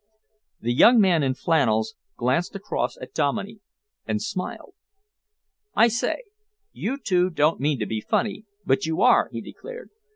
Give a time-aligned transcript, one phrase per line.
[0.59, 3.59] The young man in flannels glanced across at Dominey
[4.07, 4.73] and smiled.
[5.75, 6.23] "I say,
[6.73, 9.91] you two don't mean to be funny but you are," he declared.